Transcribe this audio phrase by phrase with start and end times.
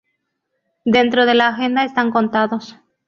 [0.83, 2.75] Dentro de la agenda están contados.